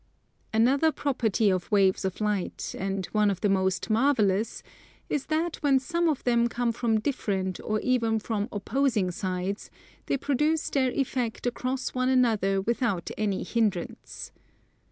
Another 0.51 0.91
property 0.91 1.51
of 1.51 1.71
waves 1.71 2.03
of 2.05 2.19
light, 2.19 2.73
and 2.79 3.05
one 3.11 3.29
of 3.29 3.41
the 3.41 3.49
most 3.49 3.87
marvellous, 3.91 4.63
is 5.09 5.27
that 5.27 5.57
when 5.57 5.77
some 5.77 6.09
of 6.09 6.23
them 6.23 6.47
come 6.47 6.71
from 6.71 6.99
different 6.99 7.59
or 7.63 7.79
even 7.81 8.17
from 8.17 8.49
opposing 8.51 9.11
sides, 9.11 9.69
they 10.07 10.17
produce 10.17 10.71
their 10.71 10.89
effect 10.89 11.45
across 11.45 11.89
one 11.89 12.09
another 12.09 12.59
without 12.61 13.11
any 13.15 13.43
hindrance. 13.43 14.31